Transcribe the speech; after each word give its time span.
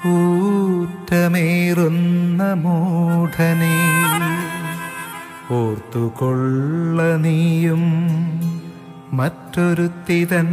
ഊറ്റമേറുന്ന 0.07 2.41
മൂഢനെ. 2.53 3.77
ഓർത്തുകൊള്ള 5.51 7.15
നീയും 7.15 7.83
മറ്റൊരുത്തിതൻ 9.13 10.49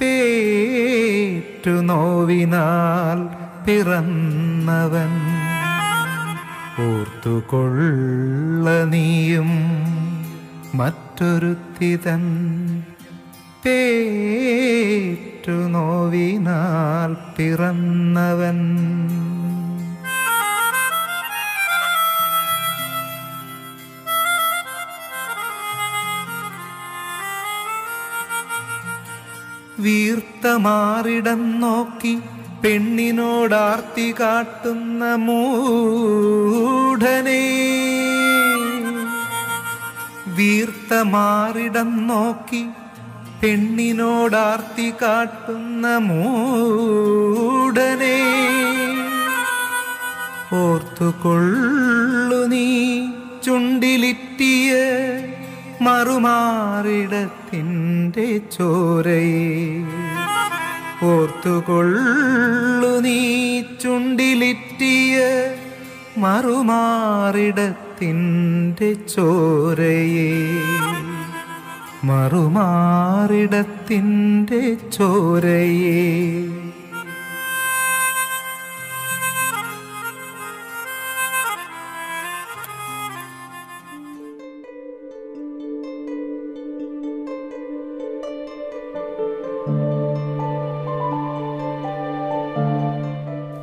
പേറ്റു 0.00 1.70
നോവിനാൽ 1.70 3.20
പിറന്നവൻ. 3.64 5.12
ഓർത്തുകൊള്ള 6.88 8.84
നീയും 8.84 9.50
മറ്റൊരുത്തിതൻ 10.74 12.22
പേറ്റു 13.64 15.50
നോവിനാൽ 15.50 17.14
പിറന്നവൻ. 17.36 18.58
വീർത്ത 29.78 30.46
മാറിടം 30.46 31.60
നോക്കി 31.60 32.14
പെണ്ണിനോടാർത്തി 32.64 34.14
കാട്ടുന്ന 34.20 35.14
മൂഢനെ. 35.14 35.64
വീർത്ത 40.36 40.94
മാറിടം 40.94 42.06
നോക്കി 42.06 42.66
പെണ്ണിനോടാർത്തി 43.42 44.92
കാട്ടുന്ന 45.02 45.96
മൂടനെ. 45.96 48.20
ഓർത്തുകൊള്ളു 50.56 52.46
നീ 52.46 53.06
ചുണ്ടിലിറ്റിയ 53.44 54.74
മറുമാറിടത്തിന്റെ 55.80 58.40
ചോരയെ. 58.58 59.84
ഓർത്തുകൊള്ളു 61.02 63.00
നീ 63.00 63.62
ചുണ്ടിലിറ്റിയ 63.82 65.20
മറുമാറിടത്തിന്റെ 66.18 68.94
ചോരയെ. 68.94 70.54
മറുമാറിടത്തിന്റെ 72.04 74.76
ചോരയെ. 74.92 76.63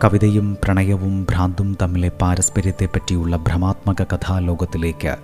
കവിതയും 0.03 0.57
പ്രണയവും 0.63 1.27
ഭ്രാന്തും 1.31 1.77
തമ്മിലെ 1.81 2.09
പാരസ്പര്യത്തെപ്പറ്റിയുള്ള 2.09 3.37
ഭ്രമാത്മക 3.37 4.03
കഥാലോകത്തിലേക്ക് 4.03 5.15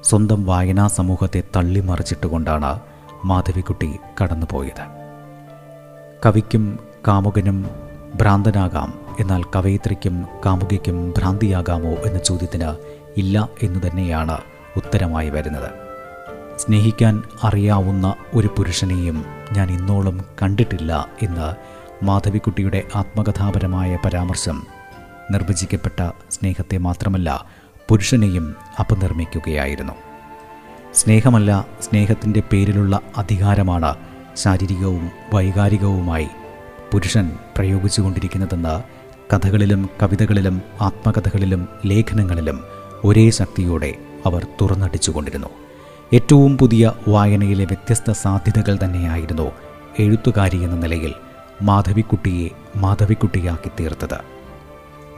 സ്വന്തം 0.00 0.44
വായനാ 0.44 0.86
സമൂഹത്തെ 0.86 1.42
തള്ളിമറിച്ചിട്ടുകൊണ്ടാണ് 1.56 2.80
മാധവിക്കുട്ടി 3.24 3.90
കടന്നുപോയത്. 4.22 4.84
കവിക്കും 6.26 6.78
കാമുകനും 7.08 7.70
ഭ്രാന്തനാകാം 8.14 8.94
എന്നാൽ 9.20 9.42
കവയിത്രിക്കും 9.56 10.26
കാമുകിക്കും 10.46 11.14
ഭ്രാന്തിയാകാമോ 11.18 11.90
എന്ന 11.90 12.18
ചോദ്യത്തിന് 12.18 12.74
ഇല്ല 13.16 13.48
എന്നു 13.62 13.80
തന്നെയാണ് 13.86 14.38
ഉത്തരമായി 14.76 15.30
വരുന്നത്. 15.30 15.70
സ്നേഹിക്കാൻ 16.58 17.22
അറിയാവുന്ന 17.42 18.14
ഒരു 18.34 18.48
പുരുഷനെയും 18.58 19.24
ഞാൻ 19.52 19.70
ഇന്നോളം 19.70 20.20
കണ്ടിട്ടില്ല 20.42 21.08
എന്ന് 21.22 21.71
മാധവിക്കുട്ടിയുടെ 22.02 22.82
ആത്മകഥാപരമായ 22.96 23.98
പരാമർശം. 24.04 24.66
നിർവചിക്കപ്പെട്ട 25.30 26.10
സ്നേഹത്തെ 26.30 26.78
മാത്രമല്ല 26.78 27.44
പുരുഷനെയും 27.88 28.54
അപനിർമ്മിക്കുകയായിരുന്നു. 28.80 29.92
സ്നേഹമല്ല 30.94 31.66
സ്നേഹത്തിന്റെ 31.82 32.42
പേരിലുള്ള 32.52 33.00
അധികാരമാണ് 33.16 33.96
ശാരീരികവും 34.36 35.10
വൈകാരികവുമായി 35.34 36.28
പുരുഷൻ 36.92 37.30
പ്രയോഗിച്ചുകൊണ്ടിരിക്കുന്നതെന്ന് 37.56 38.82
കഥകളിലും 39.34 39.90
കവിതകളിലും 40.02 40.62
ആത്മകഥകളിലും 40.80 41.68
ലേഖനങ്ങളിലും 41.86 42.64
ഒരേ 43.04 43.30
ശക്തിയോടെ 43.30 43.94
അവർ 44.26 44.46
തുറന്നടിച്ചുകൊണ്ടിരുന്നു. 44.60 45.46
ഏറ്റവും 46.14 46.58
പുതിയ 46.58 46.92
വായനയിലെ 47.08 47.64
വ്യത്യസ്ത 47.64 48.10
സാധ്യതകൾ 48.10 48.78
തന്നെയായിരുന്നു 48.84 49.52
എഴുത്തുകാരി 49.98 50.56
എന്ന 50.56 50.76
നിലയിൽ 50.76 51.14
മാധവിക്കുട്ടിയെ 51.62 52.48
മാധവിക്കുട്ടിയാക്കി 52.76 53.70
തീർത്തത്. 53.80 54.18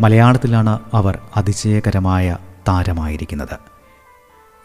മലയാളത്തിലാണ് 0.01 0.79
അവർ 0.95 1.19
അതിശയകരമായ 1.37 2.37
താരമായിരിക്കുന്നത്. 2.69 3.59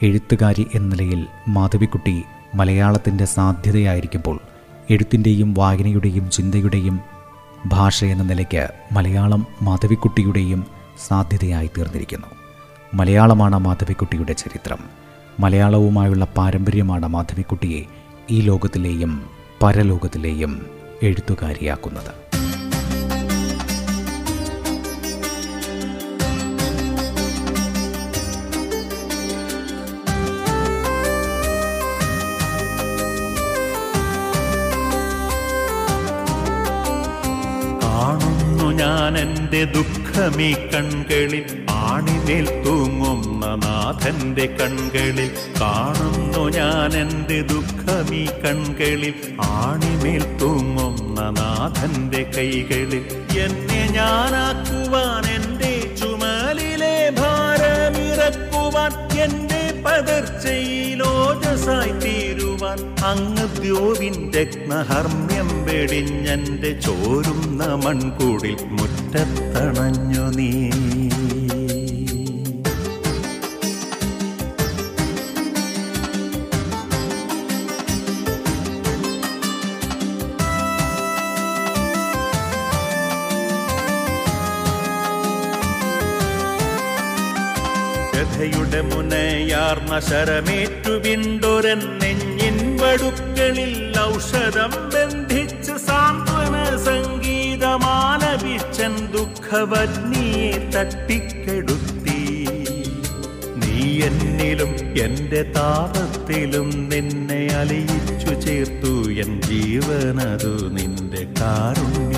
എഴുത്തുകാരി 0.01 0.67
എന്ന 0.75 0.95
നിലയിൽ 0.95 1.25
മാധവിക്കുട്ടി 1.47 2.23
മലയാളത്തിന്റെ 2.55 3.25
സാധ്യതയായിരിക്കുമ്പോൾ 3.25 4.39
എഴുത്തിന്റെയും 4.89 5.53
വായനയുടെയും 5.53 6.29
ചിന്തയുടെയും 6.29 6.99
ഭാഷ 7.65 8.03
എന്ന 8.03 8.23
നിലയ്ക്ക് 8.23 8.69
മലയാളം 8.91 9.45
മാധവിക്കുട്ടിയുടെയും 9.61 10.65
സാധ്യതയായി 11.07 11.69
തീർന്നിരിക്കുന്നു. 11.77 12.27
മലയാളമാണ് 12.93 13.59
മാധവിക്കുട്ടിയുടെ 13.59 14.33
ചരിത്രം. 14.33 14.77
മലയാളവുമായുള്ള 15.39 16.25
പാരമ്പര്യമാണ് 16.25 17.07
മാധവിക്കുട്ടിയെ 17.07 17.83
ഈ 18.31 18.41
ലോകത്തിലെയും 18.41 19.25
പരലോകത്തിലെയും 19.63 20.78
എഴുത്തുകാരിയാക്കുന്നത്. 21.01 22.11
കാണുന്നു 37.83 38.71
ഞാൻ 38.71 39.17
എന്റെ 39.17 39.63
ദുഃഖമീ 39.63 40.53
കൺകളിൽ 40.53 41.65
ആണിമേൽ 41.69 42.61
തൂങ്ങുന്ന 43.09 43.55
നാഥന്റെ 43.55 44.45
കൺകളിൽ 44.59 45.31
കാണുന്നു 45.61 46.57
ഞാൻ 46.57 46.93
എന്റെ 46.93 47.41
ദുഃഖമീ 47.41 48.25
കൺകളിൽ. 48.43 49.13
ആണിമേൽ 49.41 50.37
തൂങ്ങുന്ന 50.41 51.29
നാഥന്റെ 51.29 52.31
കൈകളിൽ 52.35 53.03
എന്നെ 53.43 53.91
ഞാനാക്കുവാൻ 53.91 55.35
എന്റെ 55.35 55.95
ചുമലിലെ 55.95 57.11
ഭാരമിറക്കുവാൻ 57.21 59.19
എന്റെ 59.19 59.81
പകർച്ചയിലോജസായി 59.85 61.91
തീരുവാൻ. 61.91 63.05
അങ്ങ് 63.05 63.61
ദ്യോവിൻ 63.61 64.31
രത്നഹർമ്മ്യം 64.37 65.65
വെടിഞ്ഞന്റെ 65.65 66.79
ചോരുന്ന 66.79 67.63
മൺകൂടിൽ 67.85 68.55
മുറ്റത്തണഞ്ഞു 68.77 70.37
നീ. 70.37 70.51
മുനയാർന്ന 89.69 89.95
ശരമേറ്റു 90.09 90.93
വിണ്ടൊരൻ 91.03 91.81
നെഞ്ഞിൻ 92.01 92.55
വടുക്കളിൽ 92.79 93.73
ഔഷധം 94.03 94.71
ബന്ധിച്ച് 94.93 95.73
സാന്ത്വന 95.87 96.55
സംഗീതമാലപിച്ചൻ 96.87 97.83
ദുഃഖവഗ്നിയെ 99.15 100.49
തട്ടിക്കെടുത്തി. 100.75 102.17
നീ 103.61 103.77
എന്നിലും 104.09 104.71
എന്റെ 105.05 105.41
താപത്തിലും 105.57 106.69
നിന്നെ 106.91 107.41
അലയിച്ചു 107.61 108.31
ചേർത്തു. 108.45 108.93
എൻ 109.25 109.31
ജീവനതു 109.49 110.53
നിന്റെ 110.77 111.23
കാരുണ്യമല്ലോ 111.39 112.08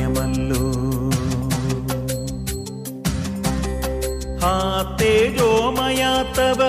ആ 4.43 4.97
തേജോമയാത്തവ 5.01 6.59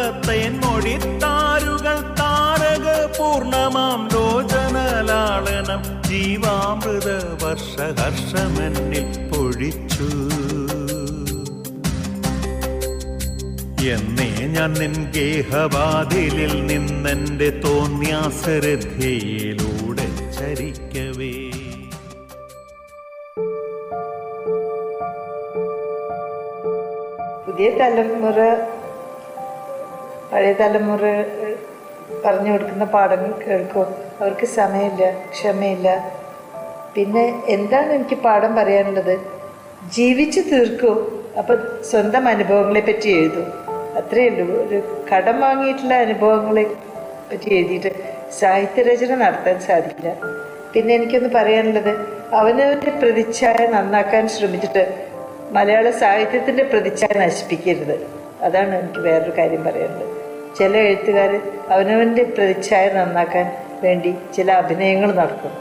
താരുകൾ 1.23 2.15
താരക 2.15 2.87
പൂർണമാം 3.19 4.09
ലോചനലാളനം 4.15 5.83
ജീവാമൃത 6.03 7.09
വർഷഹർഷമെന്നിൽ 7.45 9.07
പൊഴിച്ചു. 9.29 10.11
എന്നേ 13.89 14.47
ഞാൻ 14.47 14.73
നിൻ 14.73 15.13
ഗേഹവാതിലിൽ 15.13 16.67
നിന്നെന്റെ 16.67 17.51
തോന്യാസരഥയിലൂടെ 17.65 18.71
ചരിക്കവേ. 20.39 21.42
തലമുറ 27.83 28.55
പഴയ 30.33 30.53
തലമുറ 30.53 31.01
പറഞ്ഞു 32.27 32.53
കൊടുക്കുന്ന 32.53 32.85
പാഠങ്ങൾ 32.85 33.33
കേൾക്കും. 33.49 33.87
അവർക്ക് 34.21 34.47
സമയമില്ല 34.47 35.11
ക്ഷമയില്ല. 35.11 36.13
പിന്നെ 36.95 37.43
എന്താണ് 37.49 37.93
എനിക്ക് 37.93 38.15
പാഠം 38.15 38.55
പറയാനുള്ളത്? 38.55 39.19
ജീവിച്ചു 39.89 40.41
തീർക്കൂ. 40.41 41.13
അപ്പം 41.39 41.85
സ്വന്തം 41.91 42.29
അനുഭവങ്ങളെ 42.29 42.81
പറ്റി 42.81 43.09
എഴുതും. 43.09 43.47
അത്രയേ 43.97 44.29
ഉള്ളൂ. 44.29 44.67
ഒരു 44.67 45.07
കടം 45.15 45.41
വാങ്ങിയിട്ടുള്ള 45.41 45.95
അനുഭവങ്ങളെ 45.95 46.63
പറ്റി 47.33 47.55
എഴുതിയിട്ട് 47.55 48.15
സാഹിത്യരചന 48.41 49.15
നടത്താൻ 49.15 49.61
സാധിക്കില്ല. 49.61 50.17
പിന്നെ 50.73 50.95
എനിക്കൊന്ന് 50.95 51.29
പറയാനുള്ളത് 51.29 52.23
അവനവന്റെ 52.35 52.91
പ്രതിച്ഛായ 52.91 53.67
നന്നാക്കാൻ 53.67 54.29
ശ്രമിച്ചിട്ട് 54.29 55.12
മലയാള 55.53 55.91
സാഹിത്യത്തിന്റെ 55.91 56.63
പ്രതിച്ഛായ 56.63 57.19
നശിപ്പിക്കരുത്. 57.19 58.07
അതാണ് 58.43 58.75
എനിക്ക് 58.79 59.01
വേറൊരു 59.01 59.33
കാര്യം 59.39 59.65
പറയുന്നത് 59.65 60.09
ചില 60.59 60.77
എഴുത്തുകാർ 60.77 61.41
അവനവന്റെ 61.69 62.23
പ്രതിച്ഛായ 62.23 62.89
നന്നാക്കാൻ 62.89 63.53
വേണ്ടി 63.83 64.15
ചില 64.37 64.53
അഭിനയങ്ങൾ 64.53 65.15
നടത്തും. 65.15 65.55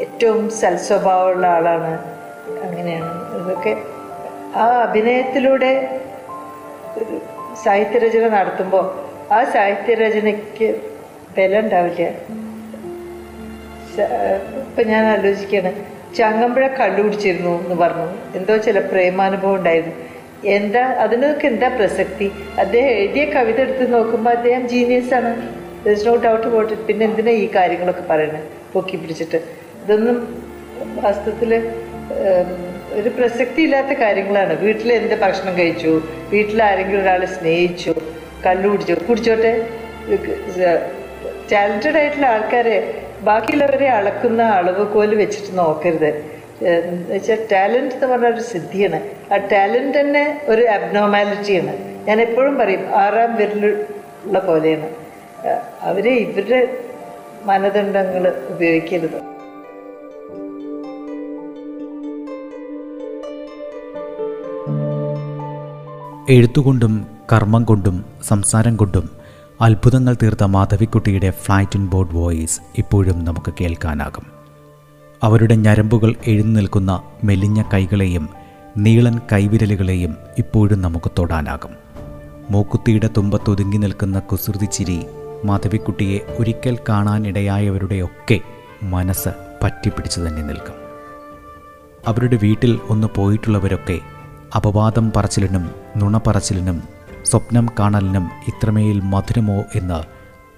ഏറ്റവും 0.00 0.50
സൽസ്വഭാവമുള്ള 0.50 1.46
ആളാണ് 1.46 1.92
അങ്ങനെയാണ്. 2.62 3.12
ഇതൊക്കെ 3.40 3.76
ആ 4.58 4.66
അഭിനയത്തിലൂടെ 4.82 6.00
ഒരു 6.98 7.20
സാഹിത്യരചന 7.64 8.28
നടത്തുമ്പോൾ 8.28 8.84
ആ 9.34 9.44
സാഹിത്യരചനയ്ക്ക് 9.44 10.68
ബലം 11.38 11.58
ഉണ്ടാവില്ല. 11.58 12.08
ഇപ്പം 14.68 14.86
ഞാൻ 14.86 15.04
ആലോചിക്കാണ്. 15.06 15.91
ചങ്ങമ്പുഴ 16.18 16.66
കണ്ടുപിടിച്ചിരുന്നു 16.66 17.54
എന്ന് 17.64 17.76
പറഞ്ഞു. 17.82 18.08
എന്തോ 18.38 18.56
ചില 18.66 18.78
പ്രേമാനുഭവം 18.78 19.54
ഉണ്ടായിരുന്നു. 19.54 19.94
എന്താ 20.56 20.84
അതിനൊക്കെ 21.04 21.46
എന്താ 21.46 21.68
പ്രസക്തി? 21.68 22.26
അദ്ദേഹം 22.58 22.90
എഴുതിയ 23.00 23.24
കവിത 23.24 23.58
എടുത്ത് 23.60 23.84
നോക്കുമ്പോൾ 23.94 24.30
അദ്ദേഹം 24.30 24.68
ജീനിയസ് 24.68 25.14
ആണ്. 25.18 25.30
ദസ് 25.86 26.06
നോ 26.06 26.14
ഡൗട്ട് 26.16 26.72
ഇറ്റ് 26.72 26.86
പിന്നെ 26.88 27.04
എന്തിനാ 27.06 27.32
ഈ 27.44 27.46
കാര്യങ്ങളൊക്കെ 27.54 28.04
പറയുന്നത്? 28.10 28.46
പൊക്കി 28.72 28.96
പിടിച്ചിട്ട്. 28.96 29.38
ഇതൊന്നും 29.84 30.16
വാസ്തവത്തിൽ 31.02 31.52
ഒരു 33.00 33.08
പ്രസക്തി 33.08 33.60
ഇല്ലാത്ത 33.62 33.92
കാര്യങ്ങളാണ്. 34.00 34.54
വീട്ടിൽ 34.64 34.92
എന്ത് 34.92 35.14
ഭക്ഷണം 35.20 35.54
കഴിച്ചു? 35.58 35.92
വീട്ടിൽ 36.32 36.58
ആരെങ്കിലും 36.62 37.00
ഒരാളെ 37.02 37.28
സ്നേഹിച്ചു? 37.36 37.92
കല്ലുപിടിച്ചു 38.46 38.92
കുടിച്ചു 38.92 39.06
കുടിച്ചോട്ടെ 39.10 39.52
ടാലന്റഡ് 41.52 41.98
ആയിട്ടുള്ള 42.00 42.26
ആൾക്കാരെ 42.26 42.76
ബാക്കിയുള്ളവരെ 43.26 43.88
അളക്കുന്ന 43.88 44.42
അളവ് 44.42 44.84
കോൽ 44.94 45.14
വെച്ചിട്ട് 45.14 45.58
നോക്കരുത്. 45.58 46.10
വെച്ചാൽ 47.08 47.38
ടാലന്റ് 47.52 47.94
എന്ന് 47.94 48.06
പറഞ്ഞ 48.06 48.26
ഒരു 48.26 48.40
സിദ്ധിയാണ്. 48.40 48.98
ആ 49.32 49.36
ടാലന്റ് 49.52 50.00
തന്നെ 50.00 50.24
ഒരു 50.48 50.62
അബ്നോമാലിറ്റിയാണ് 50.62 51.74
ഞാൻ 52.08 52.20
എപ്പോഴും 52.20 52.58
പറയും 52.58 52.84
ആറാം 52.94 53.36
വിരലുള്ള 53.36 54.38
പോലെയാണ്. 54.38 54.88
അവർ 55.82 56.08
ഇവരുടെ 56.08 56.60
മാനദണ്ഡങ്ങൾ 57.44 58.24
ഉപയോഗിക്കരുത്. 58.50 59.20
എഴുത്തുകൊണ്ടും 66.30 66.92
കർമ്മം 67.32 67.62
കൊണ്ടും 67.64 67.96
സംസാരം 68.22 68.76
കൊണ്ടും 68.76 69.21
അത്ഭുതങ്ങൾ 69.60 70.16
തീർത്ത 70.22 70.44
മാധവിക്കുട്ടിയുടെ 70.44 71.30
ഫ്ലൈറ്റ് 71.30 71.76
ഇൻ 71.76 71.86
ബോർഡ് 71.86 72.14
വോയിസ് 72.14 72.60
ഇപ്പോഴും 72.78 73.24
നമുക്ക് 73.24 73.52
കേൾക്കാനാകും. 73.60 74.26
അവരുടെ 75.22 75.54
ഞരമ്പുകൾ 75.54 76.14
എഴുന്നേൽക്കുന്ന 76.26 77.02
മെലിഞ്ഞ 77.24 77.62
കൈകളെയും 77.74 78.28
നീളൻ 78.76 79.20
കൈവിരലുകളെയും 79.32 80.16
ഇപ്പോഴും 80.38 80.82
നമുക്ക് 80.82 81.10
തൊടാനാകും. 81.18 81.70
മൂക്കുത്തിയുടെ 82.50 83.10
തുമ്പത്തൊതുങ്ങി 83.16 83.76
നിൽക്കുന്ന 83.76 84.18
കുസൃതി 84.18 84.64
ചിരി 84.64 85.06
മാധവിക്കുട്ടിയെ 85.44 86.18
ഒരിക്കൽ 86.38 86.78
കാണാനിടയായവരുടെയൊക്കെ 86.88 88.40
മനസ്സ് 88.82 89.28
പറ്റിപ്പിടിച്ചു 89.62 90.20
തന്നെ 90.20 90.42
നിൽക്കും. 90.42 90.74
അവരുടെ 92.08 92.38
വീട്ടിൽ 92.42 92.80
ഒന്ന് 92.88 93.08
പോയിട്ടുള്ളവരൊക്കെ 93.16 94.00
അപവാദം 94.56 95.12
പറച്ചിലിനും 95.16 95.70
നുണ 95.96 96.18
പറച്ചിലിനും 96.18 96.82
സ്വപ്നം 97.24 97.68
കാണലിനും 97.78 98.30
ഇത്രമേൽ 98.48 99.00
മധുരമോ 99.00 99.64
എന്ന് 99.74 100.02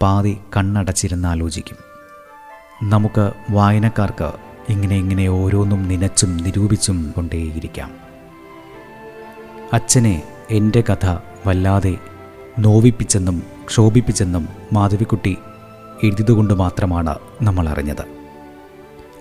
പാതി 0.03 0.39
കണ്ണടച്ചിരുന്ന് 0.57 1.29
ആലോചിക്കും. 1.29 1.77
നമുക്ക് 2.91 3.33
വായനക്കാർക്ക് 3.51 4.33
ഇങ്ങനെ 4.69 4.97
ഇങ്ങനെ 4.97 5.29
ഓരോന്നും 5.29 5.89
നനച്ചും 5.89 6.37
നിരൂപിച്ചും 6.37 7.13
കൊണ്ടേയിരിക്കാം. 7.17 7.91
അച്ഛനെ 9.73 10.23
എന്റെ 10.51 10.81
കഥ 10.81 11.07
വല്ലാതെ 11.47 11.99
നോവിപ്പിച്ചെന്നും 12.59 13.43
ക്ഷോഭിപ്പിച്ചെന്നും 13.69 14.49
മാധവിക്കുട്ടി 14.73 15.39
എഴുതിയതുകൊണ്ട് 16.05 16.55
മാത്രമാണ് 16.55 17.15
നമ്മൾ 17.43 17.69
അറിഞ്ഞത് 17.69 18.05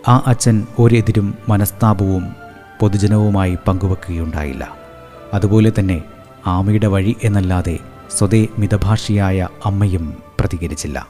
ആ 0.07 0.23
അച്ഛൻ 0.27 0.67
ഒരെതിരും 0.79 1.37
മനസ്താപവും 1.49 2.35
പൊതുജനവുമായി 2.79 3.57
പങ്കുവെക്കുകയുണ്ടായില്ല. 3.67 4.71
അതുപോലെ 5.33 5.71
തന്നെ 5.79 6.01
ആമയുടെ 6.47 6.87
വഴി 6.87 7.15
എന്നല്ലാതെ 7.23 7.79
സ്വതേ 8.17 8.47
മിതഭാഷിയായ 8.57 9.47
അമ്മയും 9.65 10.13
പ്രതികരിച്ചില്ല. 10.39 11.07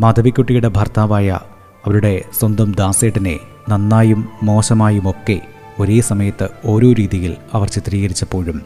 മാധവിക്കുട്ടിയുടെ 0.00 0.68
ഭർത്താവായ 0.68 1.38
അവരുടെ 1.86 2.24
സ്വന്തം 2.38 2.72
ദാസേട്ടനെ 2.72 3.38
നന്നായും 3.68 4.28
മോശമായുമൊക്കെ 4.42 5.40
ഒരേ 5.78 6.00
സമയത്ത് 6.00 6.48
ഓരോ 6.64 6.92
രീതിയിൽ 6.92 7.36
അവർ 7.52 7.68
ചിത്രീകരിച്ചപ്പോഴും 7.68 8.62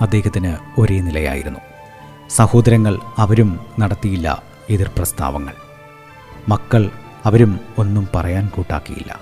അദ്ദേഹത്തിന് 0.00 0.80
ഒരേ 0.80 1.00
നിലയായിരുന്നു. 1.00 1.60
സഹോദരങ്ങൾ 2.30 2.98
അവരും 3.18 3.60
നടത്തിയില്ല 3.80 4.42
എതിർ 4.70 4.90
പ്രസ്താവങ്ങൾ. 4.96 5.52
മക്കൾ 6.48 6.90
അവരും 7.24 7.60
ഒന്നും 7.78 8.08
പറയാൻ 8.14 8.48
കൂട്ടാക്കിയില്ല. 8.56 9.20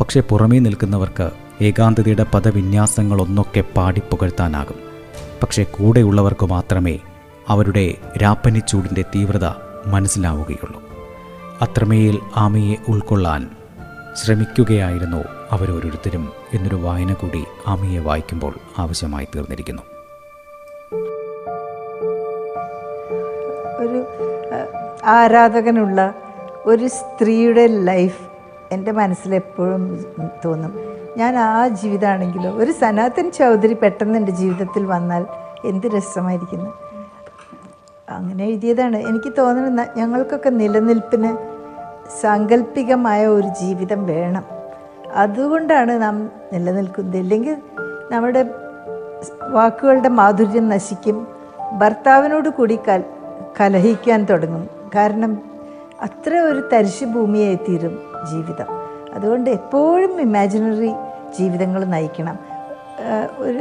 പക്ഷേ 0.00 0.20
പുറമേ 0.20 0.58
നിൽക്കുന്നവർക്ക് 0.58 1.30
ഏകാന്തതയുടെ 1.62 2.26
പദവിന്യാസങ്ങളൊന്നൊക്കെ 2.34 3.60
പാടിപ്പുകഴ്ത്താനാകും. 3.60 4.93
പക്ഷേ 5.44 5.64
കൂടെയുള്ളവർക്ക് 5.64 6.46
മാത്രമേ 6.46 6.98
അവരുടെ 7.48 7.94
രാപ്പനിച്ചൂടിന്റെ 8.22 9.02
തീവ്രത 9.02 9.44
മനസ്സിലാവുകയുള്ളൂ. 9.86 10.82
അത്രമേൽ 11.60 12.20
ആമയെ 12.36 12.76
ഉൾക്കൊള്ളാൻ 12.88 13.50
ശ്രമിക്കുകയായിരുന്നു 14.16 15.24
അവരോരോരുത്തരും 15.50 16.32
എന്നൊരു 16.54 16.76
വായന 16.76 17.12
കൂടി 17.12 17.44
ആമയെ 17.66 17.98
വായിക്കുമ്പോൾ 17.98 18.54
ആവശ്യമായി 18.78 19.28
തീർന്നിരിക്കുന്നു. 19.36 19.82
ഒരു 23.78 24.04
ആരാധകനുള്ള 25.04 26.14
ഒരു 26.64 26.88
സ്ത്രീയുടെ 26.88 27.66
ലൈഫ് 27.66 28.22
എന്റെ 28.72 28.92
മനസ്സിലെപ്പോഴും 28.92 30.04
തോന്നും. 30.44 30.93
ഞാൻ 31.16 31.36
ആ 31.36 31.68
ജീവിതമാണെങ്കിലോ 31.68 32.50
ഒരു 32.50 32.72
സനാതൻ 32.72 33.30
ചൗധരി 33.30 33.74
പെട്ടെന്ന് 33.74 34.18
എന്റെ 34.18 34.32
ജീവിതത്തിൽ 34.32 34.86
വന്നാൽ 34.86 35.26
എന്ത് 35.64 35.86
രസമായിരിക്കുന്നു. 35.86 36.70
അങ്ങനെ 38.10 38.44
എഴുതിയതാണ്. 38.44 38.96
എനിക്ക് 38.96 39.32
തോന്നുന്നത് 39.38 39.88
ഞങ്ങൾക്കൊക്കെ 39.96 40.50
നിലനിൽപ്പിന് 40.50 41.36
സാങ്കല്പികമായ 42.20 43.26
ഒരു 43.26 43.46
ജീവിതം 43.46 44.06
വേണം. 44.06 44.44
അതുകൊണ്ടാണ് 45.14 46.02
നാം 46.02 46.30
നിലനിൽക്കുന്നത്. 46.52 47.16
ഇല്ലെങ്കിൽ 47.16 47.56
നമ്മുടെ 48.10 48.50
വാക്കുകളുടെ 49.42 50.08
മാധുര്യം 50.08 50.68
നശിക്കും. 50.68 51.26
ഭർത്താവിനോട് 51.78 52.48
കൂടി 52.48 52.78
കൽ 52.88 53.04
കലഹിക്കാൻ 53.60 54.24
തുടങ്ങും. 54.24 54.68
കാരണം 54.94 55.42
അത്ര 56.02 56.34
ഒരു 56.34 56.68
തരിശു 56.72 57.04
ഭൂമിയായി 57.04 57.54
തീരും 57.54 57.98
ജീവിതം. 58.30 58.84
അതുകൊണ്ട് 59.14 59.50
എപ്പോഴും 59.50 60.20
ഇമാജിനറി 60.20 60.92
ജീവിതങ്ങൾ 61.38 61.84
നയിക്കണം. 61.84 62.38
ഒരു 63.38 63.60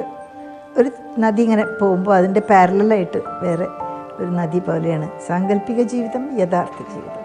ഒരു 0.78 0.92
നദി 1.20 1.42
ഇങ്ങനെ 1.42 1.66
പോകുമ്പോൾ 1.66 2.16
അതിന്റെ 2.16 2.40
പാരലായിട്ട് 2.40 3.20
വേറെ 3.42 3.68
ഒരു 4.18 4.30
നദി 4.30 4.60
പോലെയാണ്. 4.60 5.10
സാങ്കല്പിക 5.28 5.82
ജീവിതം 5.82 6.40
യഥാർത്ഥ 6.40 6.80
ജീവിതം. 6.94 7.24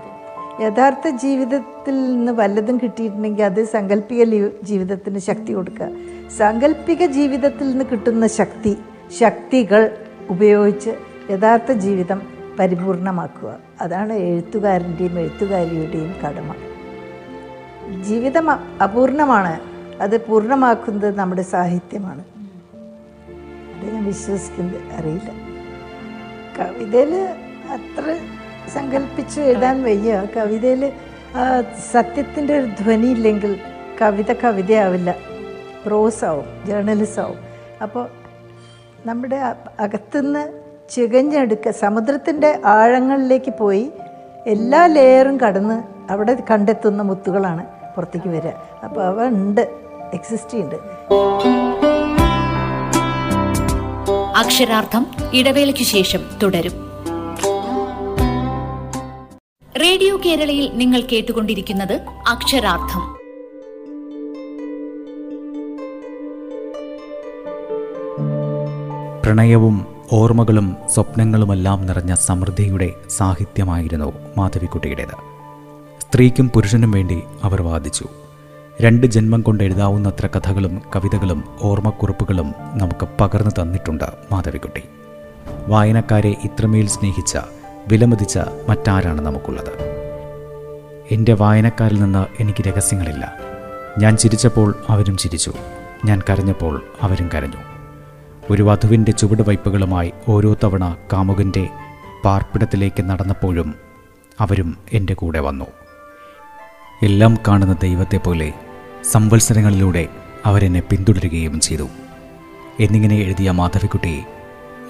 യഥാർത്ഥ 0.64 1.08
ജീവിതത്തിൽ 1.08 2.14
നിന്ന് 2.14 2.32
വല്ലതും 2.32 2.78
കിട്ടിയിട്ടുണ്ടെങ്കിൽ 2.82 3.44
അത് 3.44 3.64
സാങ്കല്പിക 3.64 4.48
ജീവിതത്തിന് 4.62 5.18
ശക്തി 5.18 5.52
കൊടുക്കുക. 5.52 5.88
സാങ്കല്പിക 6.38 7.06
ജീവിതത്തിൽ 7.06 7.70
നിന്ന് 7.70 7.84
കിട്ടുന്ന 7.92 8.26
ശക്തി 8.26 8.78
ശക്തികൾ 9.20 9.90
ഉപയോഗിച്ച് 10.30 10.90
യഥാർത്ഥ 11.30 11.72
ജീവിതം 11.72 12.22
പരിപൂർണമാക്കുക. 12.58 13.56
അതാണ് 13.80 14.12
എഴുത്തുകാരന്റെയും 14.12 15.18
എഴുത്തുകാരിയുടെയും 15.18 16.14
കടമ. 16.24 16.54
ജീവിതം 18.02 18.50
അപൂർണമാണ്. 18.82 19.67
അത് 20.00 20.26
പൂർണമാക്കുന്നത് 20.26 21.18
നമ്മുടെ 21.18 21.42
സാഹിത്യമാണ്. 21.42 22.24
അത് 23.78 23.94
ഞാൻ 23.94 24.04
വിശ്വസിക്കുന്നത് 24.04 24.94
അറിയില്ല. 24.94 25.30
കവിതയിൽ 26.58 27.28
അത്ര 27.70 28.18
സങ്കല്പിച്ച് 28.74 29.40
എഴുതാൻ 29.40 29.82
വയ്യ. 29.82 30.26
കവിതയിൽ 30.36 30.92
സത്യത്തിന്റെ 31.92 32.58
ഒരു 32.58 32.66
ധ്വനി 32.66 33.06
ഇല്ലെങ്കിൽ 33.06 33.60
കവിത 34.02 34.32
കവിതയാവില്ല. 34.32 35.14
പ്രോസ് 35.86 36.24
ആവും 36.24 36.44
ജേർണലിസം 36.66 37.22
ആവും 37.22 37.36
അപ്പോൾ 37.82 38.08
നമ്മുടെ 39.06 39.36
അകത്തുനിന്ന് 39.80 40.62
ചികഞ്ഞെടുക്കുക 40.90 41.72
സമുദ്രത്തിന്റെ 41.72 42.60
ആഴങ്ങളിലേക്ക് 42.64 43.52
പോയി 43.58 43.90
എല്ലാ 44.46 44.86
ലെയറും 44.86 45.40
കടന്ന് 45.40 45.82
അവിടെ 46.12 46.44
കണ്ടെത്തുന്ന 46.50 47.02
മുത്തുകളാണ് 47.02 47.66
പുറത്തേക്ക് 47.96 48.28
വരിക. 48.28 48.50
അപ്പോൾ 48.84 49.04
അവ 49.04 49.26
ഉണ്ട്. 49.26 49.87
എക്സിസ്റ്റ് 50.14 50.50
ചെയ്യുന്നുണ്ട് 50.50 50.82
അക്ഷരാർത്ഥം 54.38 55.06
ഇടവേളയ്ക്ക് 55.34 55.82
ശേഷം 55.82 56.20
തുടരും. 56.42 56.72
റേഡിയോ 59.82 60.20
കേരളയിൽ 60.26 60.70
നിങ്ങൾ 60.74 61.00
കേട്ടുകൊണ്ടിരിക്കുന്നത് 61.00 62.00
അക്ഷരാർത്ഥം. 62.28 63.18
പ്രണയവും 69.22 69.86
ഓർമ്മകളും 70.12 70.76
സ്വപ്നങ്ങളുമെല്ലാം 70.94 71.86
നിറഞ്ഞ 71.86 72.14
സമൃദ്ധിയുടെ 72.14 72.94
സാഹിത്യമായിരുന്നു 73.08 74.12
മാധവിക്കുട്ടിയുടേത്. 74.36 75.16
സ്ത്രീക്കും 76.02 76.48
പുരുഷനും 76.48 76.90
വേണ്ടി 76.90 77.22
അവർ 77.42 77.62
വാദിച്ചു. 77.62 78.04
രണ്ട് 78.80 79.06
ജന്മം 79.06 79.42
കൊണ്ട് 79.42 79.64
എഴുതാവുന്നത്ര 79.64 80.26
കഥകളും 80.26 80.82
കവിതകളും 80.96 81.44
ഓർമ്മക്കുറിപ്പുകളും 81.62 82.54
നമുക്ക് 82.74 83.08
പകർന്നു 83.20 83.62
തന്നിട്ടുണ്ട് 83.62 84.04
മാധവിക്കുട്ടി. 84.32 84.82
വായനക്കാരെ 85.68 86.28
ഇത്രമേൽ 86.28 86.86
സ്നേഹിച്ച 86.86 87.38
വിലമതിച്ച 87.88 88.38
മറ്റാരാണ് 88.68 89.20
നമുക്കുള്ളത്? 89.20 89.72
എന്റെ 91.10 91.32
വായനക്കാരിൽ 91.32 92.00
നിന്ന് 92.00 92.26
എനിക്ക് 92.40 92.62
രഹസ്യങ്ങളില്ല. 92.62 93.34
ഞാൻ 93.98 94.16
ചിരിച്ചപ്പോൾ 94.16 94.74
അവരും 94.88 95.16
ചിരിച്ചു. 95.16 95.52
ഞാൻ 96.04 96.22
കരഞ്ഞപ്പോൾ 96.30 96.82
അവരും 97.02 97.30
കരഞ്ഞു. 97.34 97.62
ഒരു 98.50 98.62
വധുവിന്റെ 98.62 99.12
ചുവടുവയ്പ്പുകളുമായി 99.12 100.12
ഓരോ 100.28 100.56
തവണ 100.64 100.96
കാമുകന്റെ 101.12 101.68
പാർപ്പിടത്തിലേക്ക് 102.24 103.02
നടന്നപ്പോഴും 103.02 103.74
അവരും 104.40 104.78
എന്റെ 104.92 105.14
കൂടെ 105.14 105.40
വന്നു. 105.40 105.64
എല്ലാം 107.02 107.38
കാണുന്ന 107.48 107.76
ദൈവത്തെ 107.82 108.16
പോലെ 108.16 108.52
സംവത്സരങ്ങളിലൂടെ 109.04 110.08
അവരെന്നെ 110.46 110.80
പിന്തുടരുകയും 110.80 111.60
ചെയ്തു. 111.60 111.88
എന്നിങ്ങനെ 112.80 113.16
എഴുതിയ 113.16 113.50
മാധവിക്കുട്ടി 113.50 114.22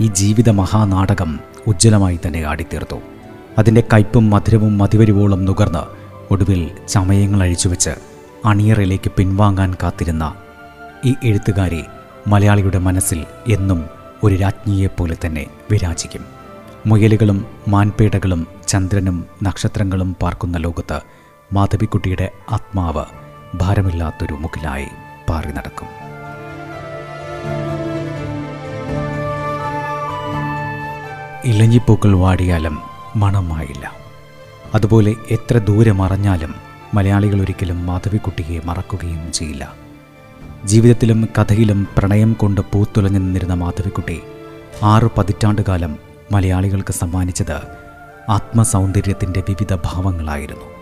ഈ 0.01 0.07
ജീവിത 0.07 0.51
മഹാനാടകം 0.51 1.41
ഉജ്ജ്വലമായി 1.67 2.21
തന്നെ 2.27 2.43
ആടിത്തീർത്തു. 2.43 2.97
അതിന്റെ 3.59 3.83
കയ്പും 3.93 4.31
മധുരവും 4.31 4.79
മതിവരുവോളം 4.79 5.45
നുകർന്ന് 5.45 5.99
ഒടുവിൽ 6.33 6.71
ചമയങ്ങൾ 6.89 7.43
അഴിച്ചുവെച്ച് 7.43 7.91
അണിയറയിലേക്ക് 8.45 9.11
പിൻവാങ്ങാൻ 9.11 9.77
കാത്തിരുന്ന 9.83 10.35
ഈ 11.05 11.15
എഴുത്തുകാരി 11.25 11.85
മലയാളിയുടെ 12.27 12.79
മനസ്സിൽ 12.79 13.25
എന്നും 13.49 13.85
ഒരു 14.25 14.35
രാജ്ഞിയെപ്പോലെ 14.35 15.17
തന്നെ 15.27 15.47
വിരാജിക്കും. 15.71 16.25
മുയലുകളും 16.87 17.47
മാൻപേടകളും 17.69 18.47
ചന്ദ്രനും 18.69 19.25
നക്ഷത്രങ്ങളും 19.43 20.17
പാർക്കുന്ന 20.23 20.59
ലോകത്ത് 20.59 21.01
മാധവിക്കുട്ടിയുടെ 21.53 22.31
ആത്മാവ് 22.51 23.28
ഭാരമില്ലാത്തൊരു 23.55 24.35
മുക്കിലായി 24.35 24.87
പാറി 25.29 25.53
നടക്കും. 25.53 25.89
ഇലഞ്ഞിപ്പൂക്കൾ 31.45 32.17
വാടിയാലും 32.17 32.79
മണമായില്ല. 33.17 33.93
അതുപോലെ 34.75 35.15
എത്ര 35.31 35.59
ദൂരെ 35.59 35.93
മറഞ്ഞാലും 35.93 36.55
മലയാളികൾ 36.95 37.41
ഒരിക്കലും 37.41 37.87
മാധവിക്കുട്ടിയെ 37.87 38.61
മറക്കുകയും 38.65 39.33
ചെയ്യില്ല. 39.33 39.75
ജീവിതത്തിലും 40.65 41.29
കഥയിലും 41.39 41.89
പ്രണയം 41.99 42.33
കൊണ്ട് 42.33 42.61
പൂത്തുലഞ്ഞു 42.61 43.19
നിന്നിരുന്ന 43.19 43.55
മാധവിക്കുട്ടി 43.55 44.21
ആറ് 44.83 45.09
പതിറ്റാണ്ടുകാലം 45.19 45.99
മലയാളികൾക്ക് 46.33 46.93
സമ്മാനിച്ചത് 46.93 47.61
ആത്മസൗന്ദര്യത്തിന്റെ 48.31 49.41
വിവിധ 49.41 49.75
ഭാവങ്ങളായിരുന്നു. 49.75 50.78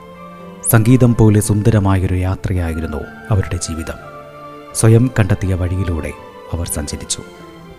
സംഗീതം 0.71 1.15
പോലെ 1.15 1.41
സുന്ദരമായൊരു 1.41 2.15
യാത്രയായിരുന്നു 2.15 2.97
അവരുടെ 3.31 3.57
ജീവിതം. 3.57 3.95
സ്വയം 4.75 5.11
കണ്ടെത്തിയ 5.19 5.55
വഴിയിലൂടെ 5.55 6.13
അവർ 6.53 6.69
സഞ്ചരിച്ചു. 6.69 7.23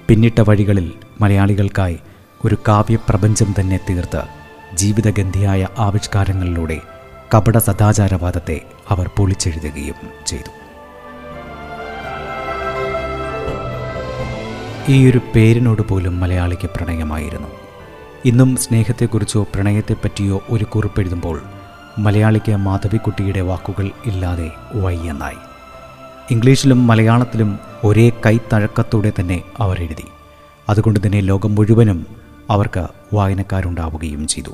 പിന്നിട്ട 0.07 0.41
വഴികളിൽ 0.41 0.91
മലയാളികൾക്കായി 1.21 1.99
ഒരു 2.45 2.57
കാവ്യപ്രപഞ്ചം 2.67 3.55
തന്നെ 3.59 3.79
തീർത്ത് 3.89 4.21
ജീവിതഗന്ധിയായ 4.73 5.67
ആവിഷ്കാരങ്ങളിലൂടെ 5.77 6.81
കപട 7.35 7.57
സദാചാരവാദത്തെ 7.57 8.61
അവർ 8.89 9.09
പൊളിച്ചെഴുതുകയും 9.17 9.95
ചെയ്തു. 10.25 10.51
ഈ 14.91 15.11
ഒരു 15.11 15.21
പേരിനോട് 15.35 15.81
പോലും 15.81 16.19
മലയാളിക്ക് 16.19 16.69
പ്രണയമായിരുന്നു. 16.75 17.47
ഇന്നും 18.25 18.55
സ്നേഹത്തെക്കുറിച്ചോ 18.55 19.43
പ്രണയത്തെപ്പറ്റിയോ 19.43 20.43
ഒരു 20.49 20.63
കുറിപ്പെഴുതുമ്പോൾ 20.63 21.41
മലയാളിക്ക് 21.97 22.55
മാധവിക്കുട്ടിയുടെ 22.55 23.41
വാക്കുകൾ 23.41 23.91
ഇല്ലാതെ 24.05 24.51
വയ്യെന്നായി. 24.75 25.35
ഇംഗ്ലീഷിലും 26.31 26.87
മലയാളത്തിലും 26.87 27.59
ഒരേ 27.83 28.11
കൈത്തഴക്കത്തോടെ 28.25 29.11
തന്നെ 29.19 29.43
അവർ 29.59 29.79
എഴുതി. 29.79 30.05
അതുകൊണ്ട് 30.69 30.99
തന്നെ 31.05 31.19
ലോകം 31.19 31.55
മുഴുവനും 31.55 32.05
അവർക്ക് 32.49 32.87
വായനക്കാരുണ്ടാവുകയും 33.13 34.27
ചെയ്തു. 34.27 34.51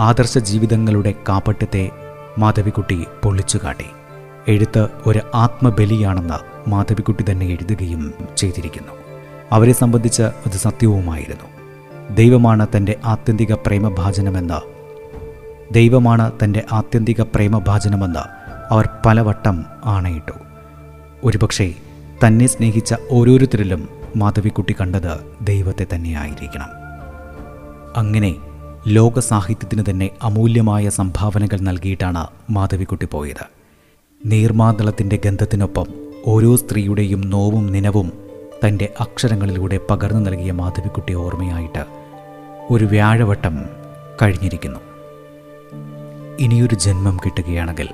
ആദർശ 0.00 0.38
ജീവിതങ്ങളുടെ 0.38 1.14
കാപ്പട്യത്തെ 1.28 1.90
മാധവിക്കുട്ടി 2.38 3.06
പൊളിച്ചു 3.24 3.58
കാട്ടി. 3.64 3.86
എഴുത്ത് 4.48 4.88
ഒരു 5.06 5.20
ആത്മബലിയാണെന്ന് 5.34 6.70
മാധവിക്കുട്ടി 6.70 7.24
തന്നെ 7.30 7.46
എഴുതുകയും 7.46 8.14
ചെയ്തിരിക്കുന്നു. 8.36 8.92
അവരെ 9.52 9.72
സംബന്ധിച്ച് 9.72 10.22
അത് 10.22 10.52
സത്യവുമായിരുന്നു. 10.52 11.44
ദൈവമാണ് 12.14 12.66
തന്റെ 12.76 12.96
ആത്യന്തിക 13.04 13.52
പ്രേമഭാജനമെന്ന് 13.52 14.71
ദൈവമാണ് 15.72 16.32
തന്റെ 16.44 16.64
ആത്യന്തിക 16.72 17.20
പ്രേമഭാചനമെന്ന് 17.20 18.24
അവർ 18.72 18.88
പലവട്ടം 19.06 19.64
ആണയിട്ടു. 19.84 20.32
ഒരുപക്ഷെ 21.24 21.74
തന്നെ 22.26 22.46
സ്നേഹിച്ച 22.46 22.94
ഓരോരുത്തരിലും 23.10 23.88
മാധവിക്കുട്ടി 24.16 24.76
കണ്ടത് 24.80 25.36
ദൈവത്തെ 25.42 25.86
തന്നെയായിരിക്കണം. 25.94 26.68
അങ്ങനെ 27.96 28.36
ലോക 28.88 29.18
സാഹിത്യത്തിന് 29.18 29.84
തന്നെ 29.90 30.10
അമൂല്യമായ 30.22 30.88
സംഭാവനകൾ 30.88 31.60
നൽകിയിട്ടാണ് 31.60 32.26
മാധവിക്കുട്ടി 32.50 33.06
പോയത്. 33.06 33.46
നീർമാതളത്തിന്റെ 34.26 35.18
ഗന്ധത്തിനൊപ്പം 35.26 35.86
ഓരോ 36.26 36.56
സ്ത്രീയുടെയും 36.56 37.30
നോവും 37.30 37.66
നിനവും 37.66 38.12
തന്റെ 38.64 38.88
അക്ഷരങ്ങളിലൂടെ 39.00 39.80
പകർന്നു 39.90 40.20
നൽകിയ 40.20 40.52
മാധവിക്കുട്ടി 40.52 41.14
ഓർമ്മയായിട്ട് 41.14 41.84
ഒരു 42.70 42.84
വ്യാഴവട്ടം 42.84 43.64
കഴിഞ്ഞിരിക്കുന്നു. 44.22 44.91
ഇനിയൊരു 46.40 46.74
ജന്മം 46.74 47.16
കിട്ടുകയാണെങ്കിൽ 47.16 47.88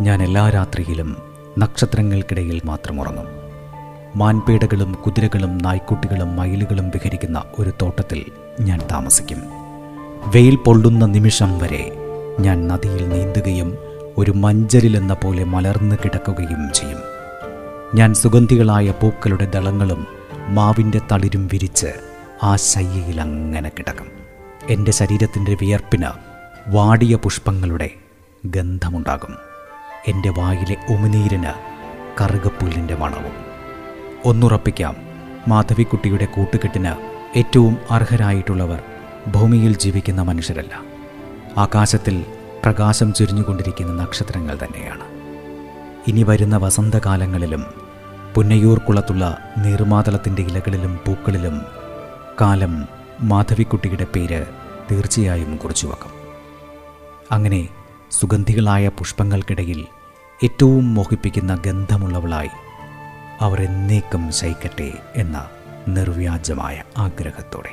ഞാൻ 0.00 0.22
എല്ലാ 0.22 0.50
രാത്രിയിലും 0.50 1.16
നക്ഷത്രങ്ങൾക്കിടയിൽ 1.58 2.60
മാത്രം 2.64 3.00
ഉറങ്ങും. 3.00 3.26
മാൻപേടകളും 4.16 4.92
കുതിരകളും 4.92 5.58
നായ്ക്കുട്ടികളും 5.58 6.36
മയിലുകളും 6.36 6.88
വിഹരിക്കുന്ന 6.88 7.44
ഒരു 7.58 7.72
തോട്ടത്തിൽ 7.82 8.24
ഞാൻ 8.60 8.80
താമസിക്കും. 8.92 9.42
വെയിൽ 10.34 10.56
പൊള്ളുന്ന 10.56 11.06
നിമിഷം 11.06 11.58
വരെ 11.58 11.92
ഞാൻ 12.40 12.68
നദിയിൽ 12.68 13.08
നീന്തുകയും 13.08 13.78
ഒരു 14.18 14.30
മഞ്ചലിലെന്ന 14.30 15.14
പോലെ 15.14 15.44
മലർന്നു 15.44 15.96
കിടക്കുകയും 15.96 16.72
ചെയ്യും. 16.74 16.98
ഞാൻ 17.94 18.14
സുഗന്ധികളായ 18.14 18.90
പൂക്കളുടെ 18.90 19.44
ദളങ്ങളും 19.44 20.06
മാവിന്റെ 20.48 21.00
തളിരും 21.12 21.48
വിരിച്ച് 21.52 21.86
ആ 22.42 22.56
ശയ്യയിൽ 22.56 23.20
അങ്ങനെ 23.20 23.72
കിടക്കും. 23.78 24.06
എന്റെ 24.68 24.92
ശരീരത്തിന്റെ 24.92 25.54
വിയർപ്പിന് 25.54 26.35
വാടിയ 26.68 27.14
പുഷ്പങ്ങളുടെ 27.14 27.90
ഗന്ധമുണ്ടാകും. 28.46 29.36
എന്റെ 30.08 30.30
വായിലെ 30.30 30.76
ഉമിനീരിന് 30.90 31.52
കറുകപ്പുല്ലിന്റെ 32.20 32.94
മണവും. 32.94 33.32
ഒന്നുറപ്പിക്കാം 34.24 34.96
മാധവിക്കുട്ടിയുടെ 35.48 36.24
കൂട്ടുകെട്ടിന് 36.24 36.92
ഏറ്റവും 37.38 37.76
അർഹരായിട്ടുള്ളവർ 37.90 38.82
ഭൂമിയിൽ 39.32 39.76
ജീവിക്കുന്ന 39.76 40.22
മനുഷ്യരല്ല. 40.22 40.80
ആകാശത്തിൽ 41.58 42.24
പ്രകാശം 42.64 43.12
ചുരിഞ്ഞുകൊണ്ടിരിക്കുന്ന 43.12 44.02
നക്ഷത്രങ്ങൾ 44.02 44.58
തന്നെയാണ്. 44.64 45.04
ഇനി 46.08 46.22
വരുന്ന 46.22 46.56
വസന്തകാലങ്ങളിലും 46.56 47.64
പുന്നയൂർ 48.34 48.78
കുളത്തുള്ള 48.78 49.38
നീർമാതളത്തിന്റെ 49.58 50.42
ഇലകളിലും 50.42 50.96
പൂക്കളിലും 51.06 51.62
കാലം 52.40 52.88
മാധവിക്കുട്ടിയുടെ 53.20 54.04
പേര് 54.04 54.46
തീർച്ചയായും 54.90 55.56
കുറിച്ചു 55.56 55.86
വെക്കും 55.86 56.15
അങ്ങനെ 57.30 57.68
സുഗന്ധികളായ 58.10 58.88
പുഷ്പങ്ങൾക്കിടയിൽ 58.88 59.86
ഏറ്റവും 60.44 60.94
മോഹിപ്പിക്കുന്ന 60.94 61.54
ഗന്ധമുള്ളവളായി 61.54 62.48
അവർ 63.40 63.62
എന്നേക്കും 63.62 64.32
ശയിക്കട്ടെ 64.32 64.92
എന്ന 65.14 65.48
നിർവ്യാജമായ 65.88 66.82
ആഗ്രഹത്തോടെ. 66.96 67.72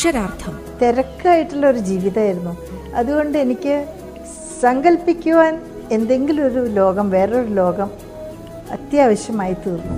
അക്ഷരാർത്ഥം. 0.00 0.58
തിരക്കായിട്ടുള്ള 0.82 1.70
ഒരു 1.70 1.78
ജീവിതമായിരുന്നു. 1.78 2.56
അതുകൊണ്ട് 2.94 3.38
എനിക്ക് 3.38 3.86
സങ്കല്പിക്കുവാൻ 4.62 5.62
എന്തെങ്കിലും 5.92 6.46
ഒരു 6.46 6.66
ലോകം 6.66 7.10
വേറൊരു 7.10 7.46
ലോകം 7.46 7.90
അത്യാവശ്യമായി 8.70 9.52
തീർന്നു. 9.52 9.96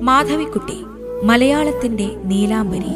മാധവിക്കുട്ടി 0.00 0.78
മലയാളത്തിന്റെ 1.24 2.10
നീലാംബരി. 2.24 2.94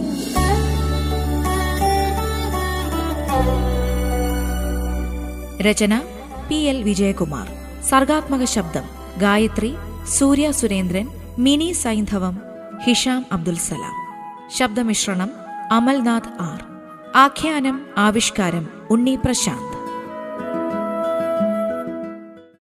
രചന 5.62 6.02
പി 6.48 6.55
എൽ 6.55 6.83
വിജയകുമാർ. 6.83 7.48
സർഗാത്മക 7.90 8.44
ശബ്ദം 8.44 8.83
ഗായത്രി 9.20 9.74
സൂര്യ 10.18 10.50
സുരേന്ദ്രൻ 10.50 11.21
മിനി 11.38 11.73
സൈന്ധവം 11.73 12.38
ഹിഷാം 12.85 13.27
അബ്ദുൽ 13.33 13.57
സലാം. 13.57 13.95
ശബ്ദമിശ്രണം 14.51 15.31
അമൽനാഥ് 15.73 16.42
ആർ. 16.42 16.64
ആഖ്യാനം 17.16 17.87
ആവിഷ്കാരം 17.99 18.68
ഉണ്ണി 18.90 19.18
പ്രശാന്ത്. 19.25 19.71